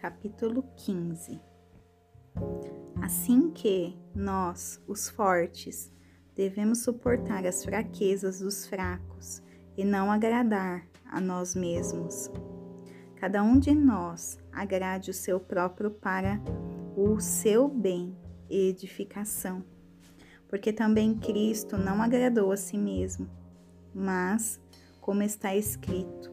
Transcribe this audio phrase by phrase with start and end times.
[0.00, 1.38] capítulo 15.
[3.02, 5.92] Assim que nós, os fortes,
[6.34, 9.42] devemos suportar as fraquezas dos fracos
[9.76, 12.30] e não agradar a nós mesmos.
[13.16, 16.40] Cada um de nós agrade o seu próprio para
[16.96, 18.16] o seu bem
[18.48, 19.62] e edificação,
[20.48, 23.28] porque também Cristo não agradou a si mesmo,
[23.94, 24.58] mas,
[24.98, 26.32] como está escrito,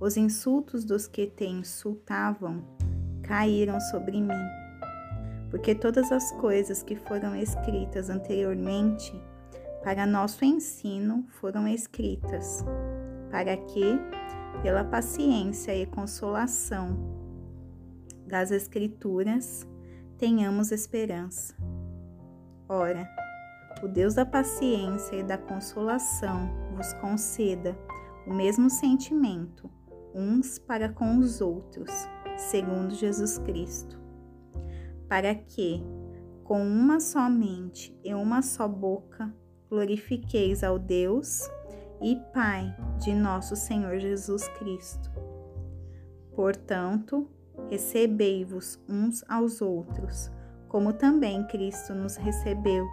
[0.00, 2.64] os insultos dos que te insultavam
[3.22, 4.48] caíram sobre mim,
[5.50, 9.12] porque todas as coisas que foram escritas anteriormente
[9.84, 12.64] para nosso ensino foram escritas,
[13.30, 13.98] para que,
[14.62, 16.96] pela paciência e consolação
[18.26, 19.66] das Escrituras,
[20.18, 21.54] tenhamos esperança.
[22.68, 23.08] Ora,
[23.82, 27.76] o Deus da paciência e da consolação vos conceda
[28.26, 29.70] o mesmo sentimento
[30.14, 31.90] uns para com os outros,
[32.36, 33.98] segundo Jesus Cristo,
[35.08, 35.82] para que,
[36.44, 39.32] com uma só mente e uma só boca,
[39.68, 41.48] glorifiqueis ao Deus
[42.02, 45.10] e Pai de nosso Senhor Jesus Cristo.
[46.34, 47.28] Portanto,
[47.68, 50.30] recebei-vos uns aos outros,
[50.68, 52.86] como também Cristo nos recebeu,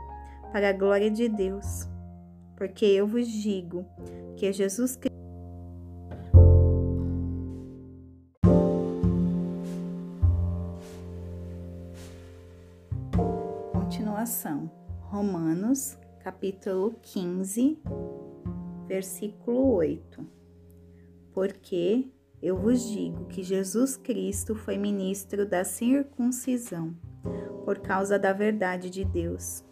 [0.52, 1.88] para a glória de Deus.
[2.56, 3.86] Porque eu vos digo
[4.36, 5.17] que Jesus Cristo
[15.04, 17.80] Romanos, capítulo 15,
[18.86, 20.28] versículo 8.
[21.34, 22.12] Porque
[22.42, 26.94] eu vos digo que Jesus Cristo foi ministro da circuncisão,
[27.64, 29.64] por causa da verdade de Deus,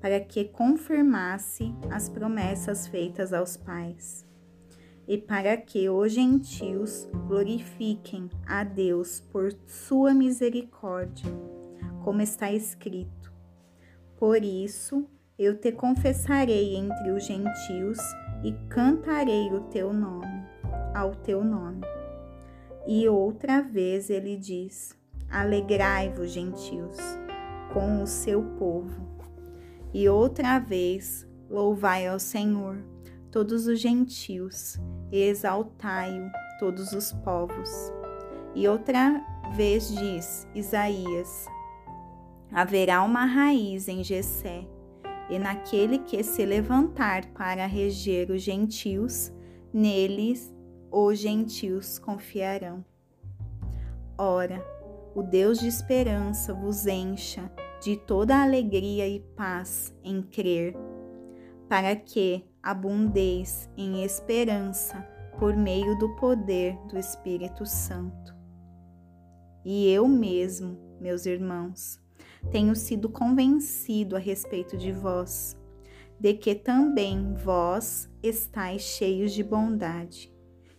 [0.00, 4.24] para que confirmasse as promessas feitas aos pais,
[5.08, 11.32] e para que os gentios glorifiquem a Deus por sua misericórdia,
[12.04, 13.23] como está escrito
[14.24, 15.06] por isso
[15.38, 17.98] eu te confessarei entre os gentios
[18.42, 20.46] e cantarei o teu nome,
[20.94, 21.82] ao teu nome.
[22.86, 24.96] E outra vez ele diz:
[25.30, 26.96] Alegrai-vos, gentios,
[27.74, 29.06] com o seu povo.
[29.92, 32.82] E outra vez, louvai ao Senhor,
[33.30, 34.80] todos os gentios,
[35.12, 37.68] e exaltai-o, todos os povos.
[38.54, 39.22] E outra
[39.54, 41.46] vez diz Isaías:
[42.54, 44.64] haverá uma raiz em Jessé,
[45.28, 49.32] e naquele que se levantar para reger os gentios,
[49.72, 50.54] neles
[50.90, 52.84] os gentios confiarão.
[54.16, 54.64] Ora,
[55.16, 57.50] o Deus de esperança vos encha
[57.82, 60.76] de toda alegria e paz em crer,
[61.68, 65.04] para que abundeis em esperança
[65.40, 68.32] por meio do poder do Espírito Santo.
[69.64, 72.03] E eu mesmo, meus irmãos,
[72.50, 75.56] tenho sido convencido a respeito de vós,
[76.18, 80.32] de que também vós estáis cheios de bondade,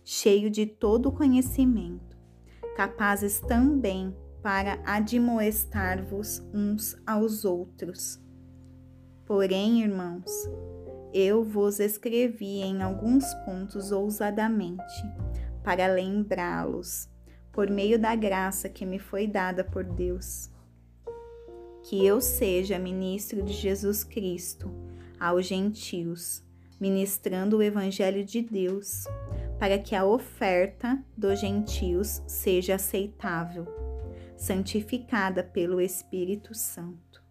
[0.04, 2.16] cheio de todo conhecimento,
[2.76, 8.20] capazes também para admoestar-vos uns aos outros.
[9.24, 10.30] Porém, irmãos,
[11.12, 15.02] eu vos escrevi em alguns pontos ousadamente,
[15.64, 17.08] para lembrá-los,
[17.50, 20.50] por meio da graça que me foi dada por Deus
[21.88, 24.68] que eu seja ministro de Jesus Cristo
[25.20, 26.42] aos gentios,
[26.80, 29.04] ministrando o Evangelho de Deus,
[29.56, 33.66] para que a oferta dos gentios seja aceitável,
[34.36, 37.22] santificada pelo Espírito Santo.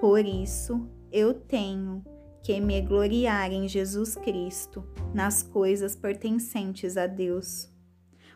[0.00, 2.04] Por isso, eu tenho
[2.44, 7.71] que me gloriar em Jesus Cristo, nas coisas pertencentes a Deus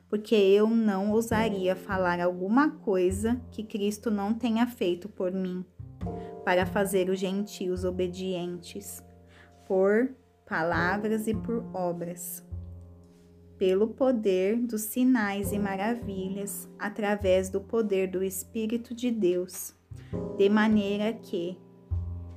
[0.09, 5.65] porque eu não ousaria falar alguma coisa que Cristo não tenha feito por mim,
[6.45, 9.03] para fazer os gentios obedientes,
[9.67, 10.15] por
[10.49, 12.45] palavras e por obras,
[13.59, 19.75] pelo poder dos sinais e maravilhas, através do poder do Espírito de Deus,
[20.37, 21.59] de maneira que,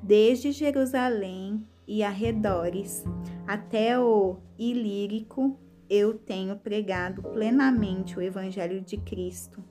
[0.01, 3.03] desde Jerusalém e arredores
[3.45, 5.59] até o Ilírico,
[5.89, 9.63] eu tenho pregado plenamente o Evangelho de Cristo.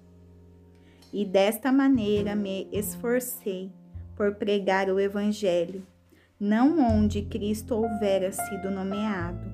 [1.12, 3.72] E desta maneira me esforcei
[4.16, 5.86] por pregar o Evangelho,
[6.38, 9.46] não onde Cristo houvera sido nomeado,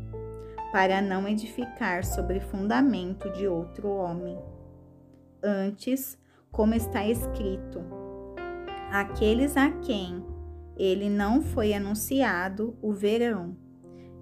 [0.72, 4.38] para não edificar sobre fundamento de outro homem.
[5.42, 6.18] Antes,
[6.50, 7.84] como está escrito,
[8.90, 10.24] aqueles a quem
[10.76, 13.56] ele não foi anunciado o verão,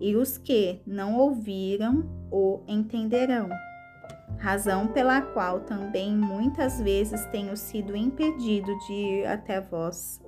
[0.02, 3.48] e os que não ouviram o entenderão.
[4.36, 10.20] razão pela qual também muitas vezes tenho sido impedido de ir até vós.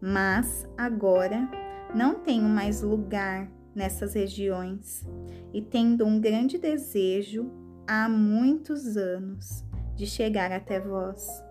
[0.00, 1.46] Mas agora
[1.94, 5.06] não tenho mais lugar nessas regiões
[5.52, 7.50] e tendo um grande desejo
[7.86, 9.62] há muitos anos
[9.94, 11.44] de chegar até vós.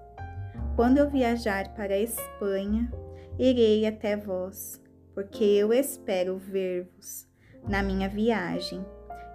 [0.75, 2.91] Quando eu viajar para a Espanha,
[3.37, 4.81] irei até vós,
[5.13, 7.27] porque eu espero ver-vos
[7.67, 8.85] na minha viagem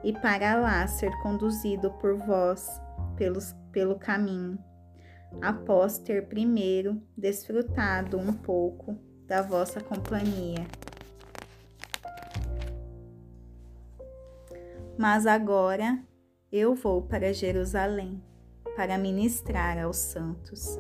[0.03, 2.81] e para lá ser conduzido por vós
[3.17, 4.59] pelos, pelo caminho,
[5.43, 8.97] após ter primeiro desfrutado um pouco
[9.27, 10.67] da vossa companhia.
[14.99, 16.03] Mas agora
[16.51, 18.23] eu vou para Jerusalém
[18.75, 20.79] para ministrar aos santos,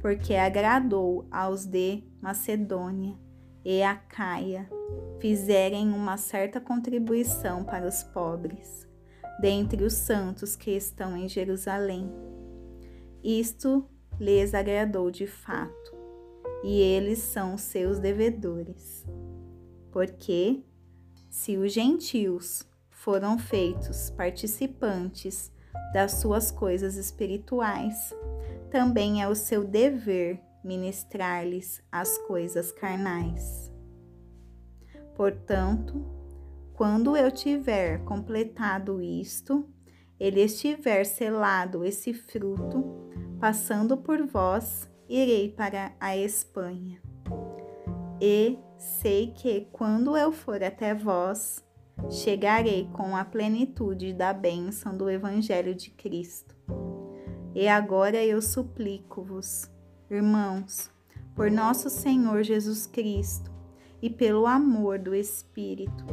[0.00, 3.16] porque agradou aos de Macedônia
[3.64, 4.68] e Acaia
[5.20, 8.88] fizerem uma certa contribuição para os pobres,
[9.40, 12.10] dentre os santos que estão em Jerusalém.
[13.22, 13.88] Isto
[14.18, 15.96] lhes agradou de fato,
[16.64, 19.06] e eles são seus devedores.
[19.90, 20.62] Porque,
[21.30, 25.52] se os gentios foram feitos participantes
[25.92, 28.14] das suas coisas espirituais,
[28.70, 33.70] também é o seu dever ministrar-lhes as coisas carnais.
[35.14, 36.04] Portanto,
[36.74, 39.68] quando eu tiver completado isto,
[40.18, 42.84] ele estiver selado esse fruto,
[43.38, 47.00] passando por vós, irei para a Espanha.
[48.20, 51.64] E sei que quando eu for até vós,
[52.08, 56.56] chegarei com a plenitude da bênção do Evangelho de Cristo.
[57.54, 59.70] E agora eu suplico-vos,
[60.14, 60.90] irmãos,
[61.34, 63.50] por nosso Senhor Jesus Cristo
[64.00, 66.04] e pelo amor do Espírito,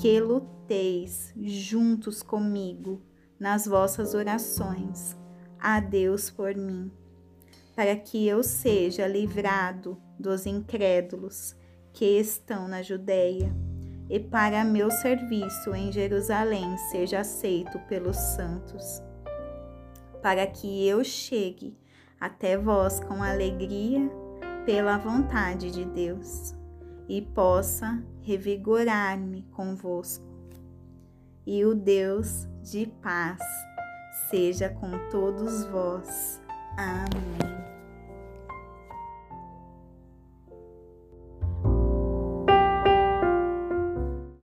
[0.00, 3.00] que luteis juntos comigo
[3.38, 5.16] nas vossas orações.
[5.58, 6.90] A Deus por mim,
[7.76, 11.54] para que eu seja livrado dos incrédulos
[11.92, 13.54] que estão na Judéia
[14.08, 19.02] e para meu serviço em Jerusalém seja aceito pelos santos,
[20.22, 21.76] para que eu chegue
[22.20, 24.10] até vós com alegria
[24.66, 26.54] pela vontade de Deus
[27.08, 30.24] e possa revigorar-me convosco.
[31.46, 33.40] E o Deus de paz
[34.28, 36.40] seja com todos vós.
[36.76, 37.59] Amém.